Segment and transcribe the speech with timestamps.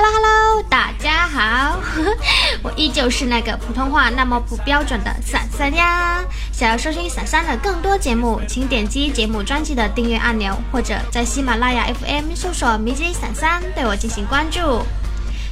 [0.00, 1.80] Hello Hello，大家好，
[2.62, 6.24] 我依旧是那个普通话那么不标准的伞伞呀。
[6.52, 14.60] 想要收听伞伞的更多节目，请点击节目专辑的订阅按钮，或者在喜马拉雅 FM 搜索“迷之音伞伞”对我进行关注。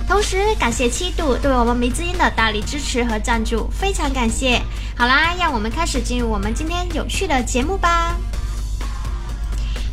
[0.06, 4.62] 同时感谢七度对我们迷之音的大力支持和赞助，非常感谢。
[4.96, 8.14] 好啦，让我们开始进入我们今天有趣的节目吧。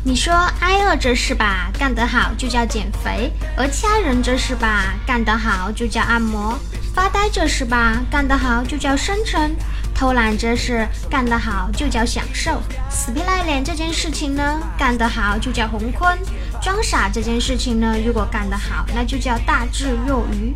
[0.06, 6.58] 你说挨饿这事吧，干得好就叫减肥；而掐人这事吧，干得好就叫按摩；
[6.94, 9.52] 发呆这事吧，干得好就叫生存；
[9.94, 16.14] 偷懒这事干得好就叫享受；死皮赖脸这件事情呢，干得好就叫红坤；
[16.60, 20.52] 装傻这件事情呢，如果干得好，那就叫大智若愚。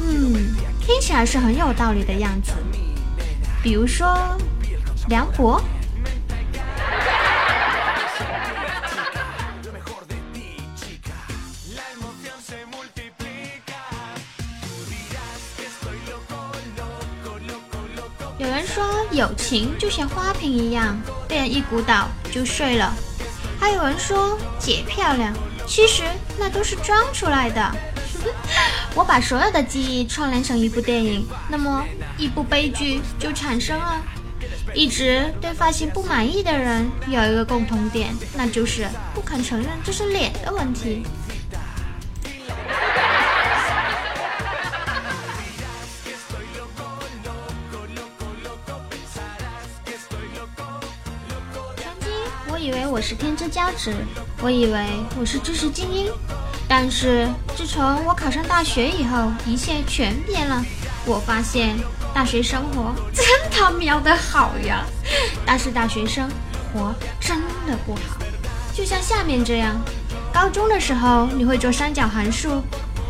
[0.00, 2.52] 嗯，听起来是很有道理的样子。
[3.62, 4.16] 比如说，
[5.08, 5.62] 梁博。
[18.44, 22.94] 有人说友情就像花瓶一样，被人一鼓捣就碎了。
[23.58, 25.32] 还有人说姐漂亮，
[25.66, 26.02] 其实
[26.38, 27.74] 那都是装出来的。
[28.94, 31.82] 我把所有的记忆串联成一部电影，那么
[32.18, 34.02] 一部悲剧就产生了。
[34.74, 41.02] 一直对发型不满意的人有一个共同点，那就是不肯承认这是脸的问题。
[53.06, 53.92] 是天之骄子，
[54.40, 54.86] 我以为
[55.20, 56.10] 我是知识精英，
[56.66, 60.64] 但是自从我考上大学以后，一切全变了。
[61.04, 61.76] 我发现
[62.14, 64.86] 大学生活 真他喵的好呀，
[65.44, 66.30] 但是大学生
[66.72, 68.16] 活真的不好。
[68.72, 69.78] 就像下面这样，
[70.32, 72.62] 高中的时候你会做三角函数，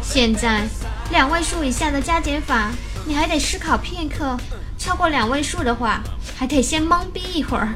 [0.03, 0.67] 现在
[1.13, 2.73] 两位数以下的加减法，
[3.07, 4.37] 你还得思考片刻，
[4.77, 6.01] 超过两位数的话，
[6.37, 7.73] 还得先懵逼一会儿。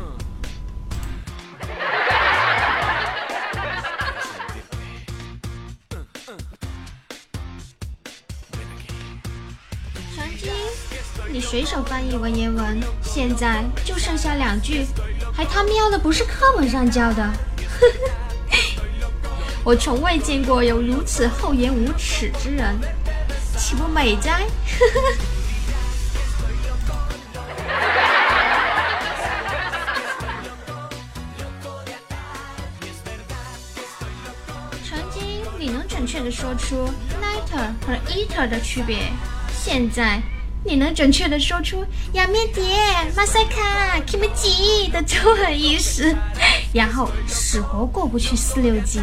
[10.19, 10.51] 曾经
[11.31, 14.85] 你随手翻译文言文，现在就剩下两句，
[15.33, 17.33] 还他喵的不是课本上教的。
[19.63, 22.77] 我从未见过有如此厚颜无耻之人，
[23.57, 24.45] 岂不美哉？
[34.89, 36.89] 曾经你能准确的说出
[37.23, 39.13] nighter 和 eater 的区别，
[39.63, 40.21] 现在。
[40.65, 42.63] 你能准确的说出“亚面蝶
[43.17, 46.15] ”“马赛卡”“k i m j i 的中文意思，
[46.75, 49.01] 然后死活过不去四六级。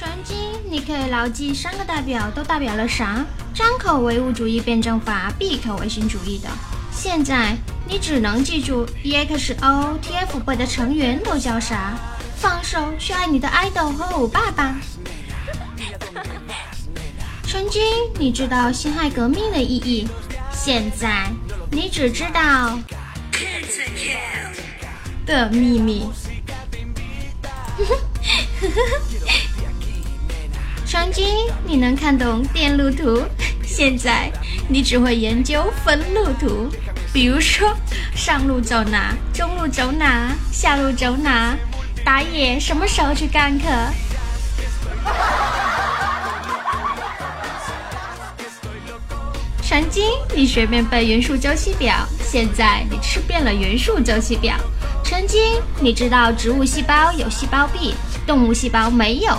[0.00, 0.36] 曾经
[0.68, 6.48] 你可以牢记三个代表都代表了啥：张口唯物主义辩证法，闭口唯心主义的。
[6.92, 7.56] 现在。
[7.92, 11.98] 你只能记住 EXO、TFBOY 的成员都叫啥，
[12.36, 14.76] 放手去爱你的爱豆和欧巴吧。
[17.42, 17.82] 曾经
[18.16, 20.06] 你知道辛亥革命的意义，
[20.52, 21.28] 现在
[21.72, 22.78] 你只知道
[25.26, 26.08] 的秘密。
[30.86, 31.26] 曾经
[31.66, 33.20] 你能看懂电路图，
[33.72, 34.28] 现在
[34.68, 36.68] 你只会研究分路图。
[37.12, 37.72] 比如说，
[38.14, 41.54] 上路走哪，中路走哪，下路走哪，
[42.04, 43.64] 打野什么时候去干课？
[49.62, 50.04] 曾经
[50.34, 51.94] 你学遍背元素周期表，
[52.24, 54.56] 现在你吃遍了元素周期表。
[55.04, 55.40] 曾经
[55.80, 57.94] 你知道植物细胞有细胞壁，
[58.26, 59.38] 动物细胞没有。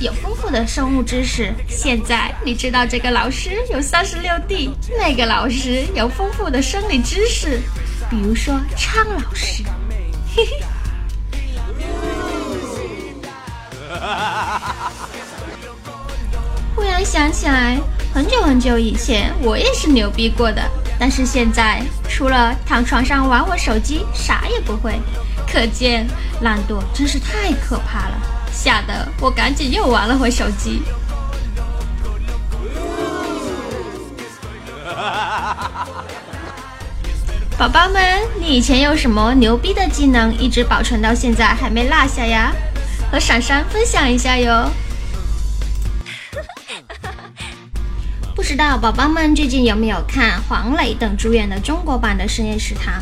[0.00, 7.60] 有丰富的生物知识，现在你知道这个老师有三十六 D，那个老师有丰富的生理知识，
[8.08, 9.64] 比如说昌老师。
[10.36, 10.64] 嘿嘿。
[16.76, 17.76] 忽然想起来，
[18.14, 20.62] 很久很久以前我也是牛逼过的，
[20.96, 25.00] 但是现在除了躺床上玩玩手机，啥也不会。
[25.50, 26.06] 可见
[26.42, 28.37] 懒惰真是太可怕了。
[28.52, 30.82] 吓得我赶紧又玩了会手机。
[37.56, 42.52] 宝宝们，你以前有什么牛逼的技能，一直保存到现在还没落下呀？
[43.10, 44.70] 和闪闪分享一下哟。
[48.36, 52.94] 不知道宝宝们最近有没有看黄磊等主演的中国版的《深夜食堂》？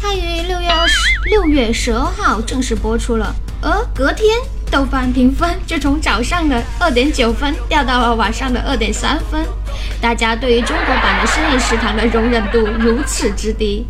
[0.00, 9.44] 它于六月二十六月十二号正式播出了，呃隔天豆瓣评分就从早上的二点九分掉到了晚上的二点三分。
[10.00, 13.86] 大家对于中国版的《深夜食堂》的容忍度如此之低。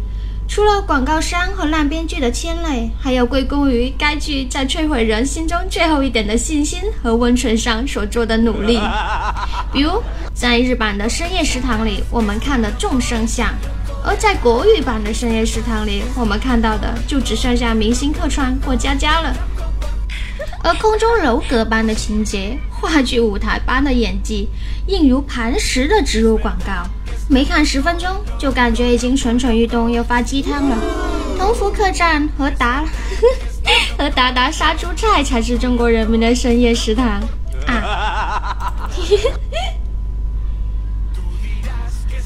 [0.51, 8.81] 除了广告商和烂编剧的牵累，还要归功于该剧在摧毁人心中最后一点的信心和温存上所做的努力。
[9.71, 10.03] 比如，
[10.33, 13.49] 在日版的《深夜食堂》里，我们看的众生相；
[14.03, 19.37] 而在国语版的《深夜食堂》里，我们看到的就只剩下明星客串过家家了。
[20.63, 24.49] 而空中楼阁般的情节，话剧舞台般的演技，
[24.87, 26.89] 硬如磐石的植入广告。
[27.29, 28.09] 没看十分钟，
[28.39, 30.77] 就感觉已经蠢蠢欲动，又发鸡汤了。
[31.39, 32.85] 同福客栈和达
[33.97, 37.23] 和达达杀猪菜才是中国人民的深夜食堂
[37.67, 38.89] 啊！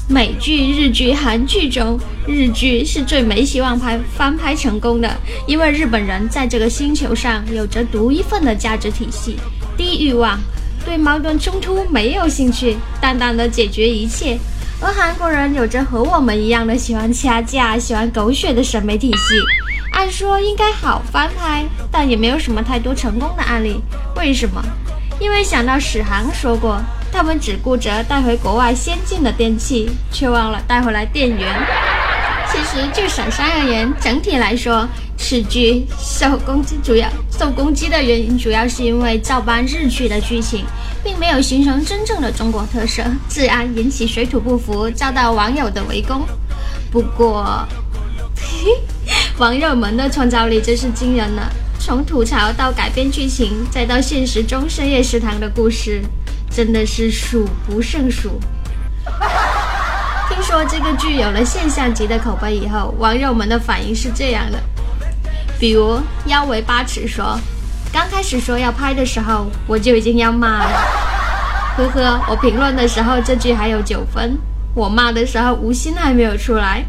[0.07, 1.97] 美剧、日剧、韩剧中，
[2.27, 5.09] 日剧是最没希望拍翻拍成功的，
[5.47, 9.37] 因为日本人在这个星球上有着独一份的价值体系，
[9.77, 10.37] 低欲望，
[10.85, 14.37] 对矛盾冲突没有兴趣，淡淡的解决一切。
[14.81, 19.39] 而韩国人有着和我们一样的喜欢掐架、喜欢狗血的审美体系，
[19.93, 23.79] 按说应该好翻拍，但也没有什么太多成功的案例。
[24.17, 24.61] 为什么？
[25.21, 26.81] 因为想到史航说过，
[27.13, 31.47] 他们只顾着带回国外先进的电器，却忘了带回来电源。
[32.51, 40.65] 其实就闪闪而言，整体来说，此剧受攻击主要受攻击的原因，主要是因为照搬日剧的剧情。
[41.03, 46.25] 并没有形成真正的中国特色，自然引起水土不服，遭到网友的围攻。
[46.89, 47.67] 不过，
[49.37, 56.01] 网友们的创造力真是惊人了，从吐槽到改编剧情，再到现实中深夜食堂的故事，
[56.53, 58.39] 真的是数不胜数。
[60.29, 64.59] 听说这个剧有了现象级的口碑以后，网友们的反应是这样的，
[65.59, 67.39] 比如腰围八尺说。
[67.91, 70.71] 刚开始说要拍的时候，我就已经要骂了。
[71.77, 74.35] 呵呵，我评论的时候这句还有九分，
[74.73, 76.83] 我骂的时候无心还没有出来。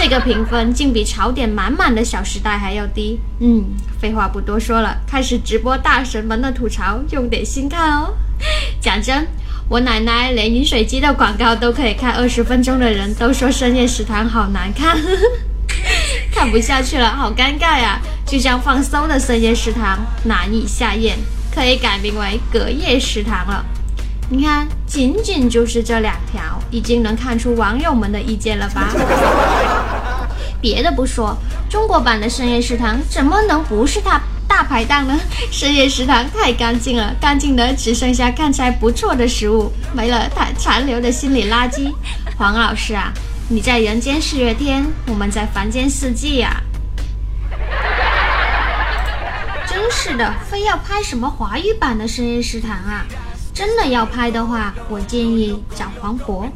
[0.00, 3.18] 这个评分竟比槽点满满的《小时代》还要低。
[3.40, 3.64] 嗯，
[4.00, 8.14] 废话不多说了，开始直播大神们的吐槽，用点心看哦。
[8.80, 9.26] 讲真，
[9.68, 14.96] 我奶奶连饮水机的广告都可以看二十分钟的人，都说深夜食堂好难看。
[16.32, 18.00] 看不下去了，好尴尬呀！
[18.24, 21.16] 就像放松的深夜食堂难以下咽，
[21.52, 23.64] 可以改名为隔夜食堂了。
[24.30, 28.92] 你看，仅仅就是这两条，已经能看出网友们的意见了吧？
[30.60, 31.34] 别的不说，
[31.70, 35.18] 中国版的深夜食堂怎么能不是大大排档呢？
[35.50, 41.90] 深夜食堂太干净了，干净的只剩下看起来不错的食物，没了它残留的心理垃圾。
[42.36, 43.10] 黄老师啊！
[43.48, 46.60] 你在人间四月天，我们在凡间四季呀！
[49.66, 53.06] 真是的，非要拍什么华语版的深夜食堂啊？
[53.58, 56.48] 真的要拍的话，我建议找黄渤，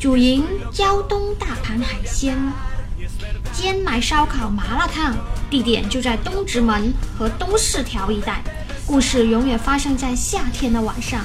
[0.00, 0.42] 主营
[0.72, 2.34] 胶东大盘海鲜，
[3.52, 5.14] 兼买烧烤麻辣烫，
[5.50, 8.42] 地点就在东直门和东四条一带，
[8.86, 11.20] 故事永远发生在夏天的晚上，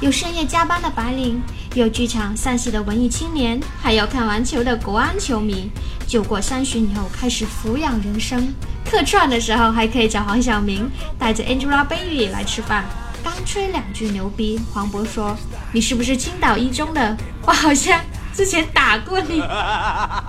[0.00, 1.40] 有深夜加班的白领。
[1.74, 5.70] 有剧场散戏的文艺青年，还有看完球的国安球迷。
[6.04, 8.52] 酒过三巡以后，开始俯仰人生。
[8.90, 12.84] 客串的时候还可以找黄晓明带着 Angelababy 来吃饭。
[13.22, 15.36] 刚吹两句牛逼，黄渤说
[15.72, 17.16] ：“你是不是青岛一中的？
[17.46, 18.00] 我好像
[18.34, 19.42] 之前打过你。”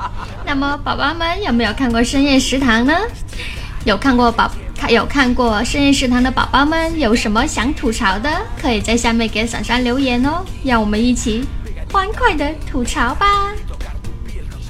[0.46, 2.94] 那么，宝宝们有没有看过《深夜食堂》呢？
[3.86, 4.52] 有看过宝？
[4.76, 8.30] 看有看过《深夜食堂》的宝宝们，有什么想吐槽的，
[8.62, 11.46] 可以在下面给闪闪留言哦，让我们一起
[11.92, 13.52] 欢快的吐槽吧。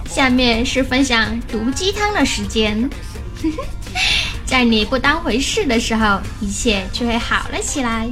[0.05, 2.89] 下面是分享毒鸡汤的时间，
[4.49, 8.09] 在你不当回事的时候，一切就会好了起来。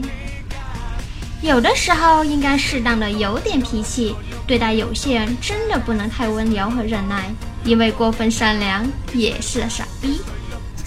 [1.41, 4.15] 有的时候应该适当的有点脾气，
[4.45, 10.21] 对待有些人真的不能太温柔和忍耐，因为过分善良也是傻逼。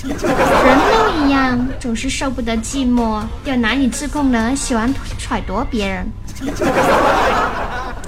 [0.04, 6.08] 人都一样，总是受不得寂寞，又难以自控的喜欢揣度别人。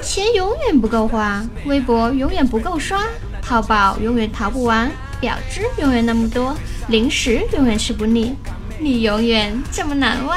[0.00, 3.02] 钱永远不够花，微博永远不够刷，
[3.42, 4.88] 淘宝永远淘不完，
[5.22, 6.56] 表质永远那么多，
[6.88, 8.34] 零食永远吃不腻，
[8.80, 10.36] 你永远这么难忘。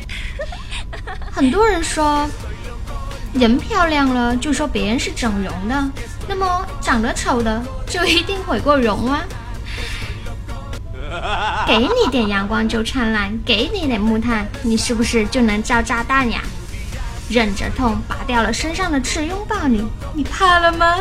[1.30, 2.26] 很多人说，
[3.34, 5.90] 人漂亮了就说别人是整容的，
[6.26, 9.20] 那么长得丑的就一定毁过容吗？
[11.68, 16.40] 给你点阳光就灿烂，给你点木炭，你是不是就能造炸弹呀？
[17.28, 20.96] 忍着痛拔掉了身上的刺，拥抱你，你怕了吗？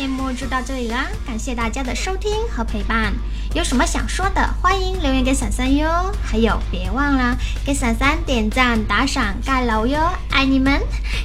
[0.00, 3.12] 节目就到这里啦，感谢大家的收听和陪伴。
[3.52, 6.10] 有什么想说的，欢迎留言给伞伞哟。
[6.24, 10.80] 还有，别忘了给伞伞点赞、打赏、盖楼哟，爱你们！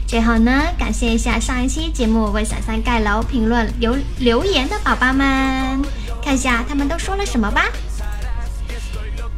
[0.06, 5.82] 最后呢，感谢一下上一期节目为伞伞盖楼、评论留留言的宝宝们，
[6.22, 7.68] 看一下他们都说了什么吧。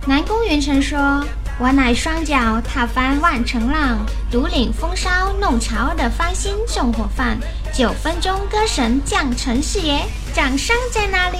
[0.07, 1.23] 南宫元辰说
[1.61, 7.37] ：“我乃双脚踏翻万重浪，独领风骚弄潮儿的芳心纵火犯，
[7.77, 10.01] 九分钟歌神降尘世耶！
[10.33, 11.37] 掌声在哪里？”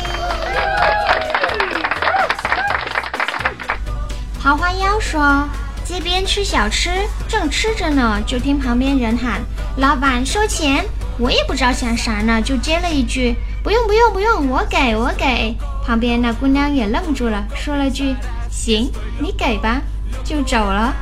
[4.39, 5.49] 桃花妖说
[5.83, 6.91] ：“街边吃小吃，
[7.27, 9.41] 正吃着呢，就听旁边人喊
[9.81, 10.85] ‘老板收钱’，
[11.17, 15.57] 我也不知道想啥呢，就接了一句‘不用不用不用，我给我给’。
[15.83, 18.15] 旁边那姑娘也愣住了，说了句
[18.51, 19.81] ‘行，你给吧’，
[20.23, 20.93] 就走了，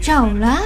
[0.00, 0.58] 走了。”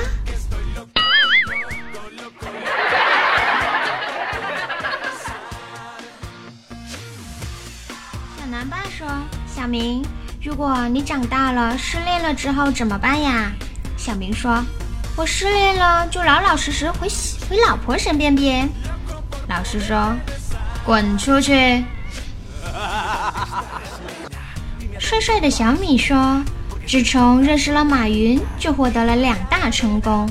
[10.45, 13.51] 如果你长大了失恋了之后怎么办呀？
[13.97, 14.63] 小明说
[15.17, 17.09] ：“我失恋了就老老实实回
[17.49, 18.69] 回老婆身边边。”
[19.49, 20.15] 老师说
[20.85, 21.83] ：“滚出去！”
[25.01, 26.43] 帅帅的小米说
[26.87, 30.29] ：“自从认识了马云，就获得了两大成功：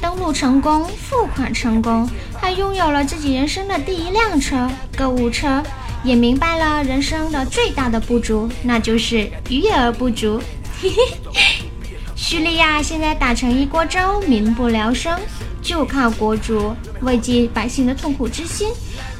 [0.00, 5.62] 登录成功、付款成功，还拥有了自己人生的第一辆车——购物车。”
[6.04, 10.40] 也明白了人生的最大的不足，那就是余额不足。
[12.16, 15.18] 叙利亚现在打成一锅粥，民不聊生，
[15.60, 18.72] 就靠国足慰藉百姓的痛苦之心。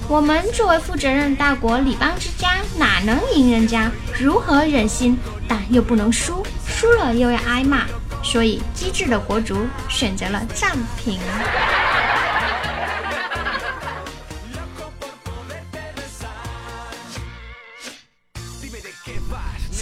[0.08, 3.90] 我们作为负责任大国，礼邦之家，哪能赢人家？
[4.18, 5.16] 如何忍心？
[5.46, 7.86] 但又不能输，输了又要挨骂，
[8.22, 9.56] 所以机智的国足
[9.88, 11.18] 选择了战平。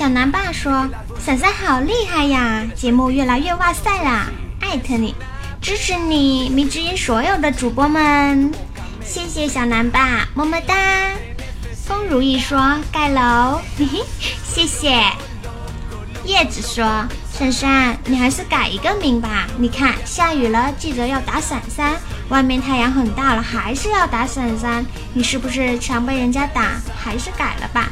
[0.01, 0.89] 小南爸说
[1.21, 4.29] ：“伞伞好厉害呀，节目越来越哇塞啦！
[4.59, 5.15] 艾特你，
[5.61, 8.51] 支持你，迷之音所有的主播们，
[9.05, 10.75] 谢谢小南爸，么么哒。”
[11.87, 14.03] 风如意说：“盖楼，嘿嘿，
[14.43, 15.03] 谢谢。”
[16.25, 19.47] 叶子说：“珊珊，你还是改一个名吧。
[19.59, 21.93] 你看下雨了，记得要打伞伞；
[22.31, 24.83] 外面太阳很大了，还是要打伞伞。
[25.13, 26.81] 你是不是常被人家打？
[26.97, 27.91] 还是改了吧。”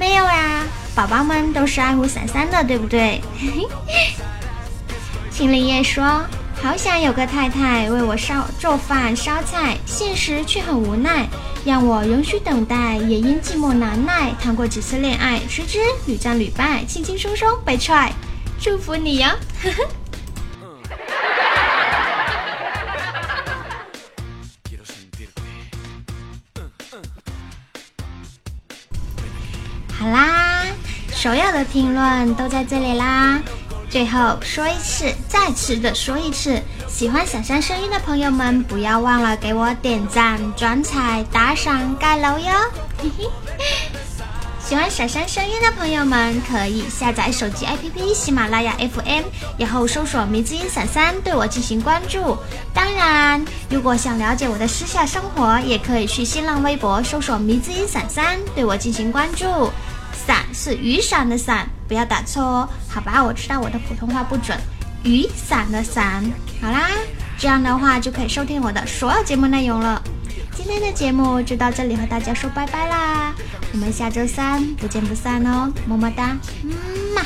[0.00, 0.62] 没有呀。
[1.00, 3.22] 宝宝们都是爱护伞伞的，对不对？
[5.30, 6.22] 秦林叶说
[6.62, 11.26] ：“好想有个太太为我烧做饭烧菜，现实却很无奈，
[11.64, 14.34] 让我仍需等待，也因寂寞难耐。
[14.42, 18.12] 谈过几次恋爱，谁知屡战屡败，轻轻松松被踹。
[18.60, 19.30] 祝福你哟！
[29.98, 30.39] ”好啦。
[31.20, 33.38] 所有的评论都在这里啦！
[33.90, 36.58] 最后说一次，再次的说一次，
[36.88, 42.50] 喜欢小山声音的朋友们，不要忘了给我点赞、转采、打赏、盖楼哟！
[43.02, 43.26] 嘿嘿。
[44.58, 49.24] 喜欢小山声音的朋友们，可以下载手机 APP 喜马拉雅 FM，
[49.58, 52.38] 然后搜索“迷之音闪三”对我进行关注。
[52.72, 59.70] 当然，如果想了解我的私下生活，也可以去新浪微博搜索“迷之音闪三”对我进行关注。
[60.52, 63.22] 是雨伞的伞，不要打错哦，好吧？
[63.22, 64.58] 我知道我的普通话不准，
[65.04, 66.24] 雨伞的伞。
[66.60, 66.90] 好啦，
[67.38, 70.02] 这样的话就可以收听我的所有节目内容了。
[70.52, 73.32] 今天的节目就到这里，和大家说拜拜啦！
[73.72, 76.70] 我们下周三不见不散哦，么么哒，嗯
[77.14, 77.22] 嘛。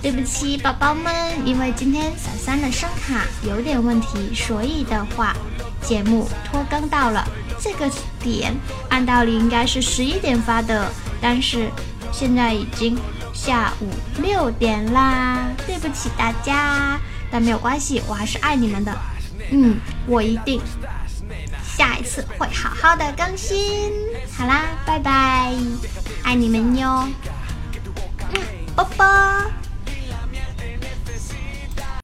[0.00, 1.12] 对不起，宝宝们，
[1.44, 5.34] 因为今天小三的声卡有点问题，所以的话
[5.82, 7.26] 节目拖更到了
[7.60, 8.54] 这个点。
[8.88, 11.68] 按道理应该是十一点发的，但是。
[12.12, 12.98] 现在已经
[13.32, 13.88] 下午
[14.20, 16.98] 六点啦，对不起大家，
[17.30, 18.96] 但没有关系，我还是爱你们的。
[19.50, 20.60] 嗯，我一定
[21.62, 23.92] 下一次会好好的更新。
[24.36, 25.52] 好啦，拜拜，
[26.22, 27.08] 爱你们哟。
[28.32, 28.40] 嗯，
[28.74, 29.65] 啵啵。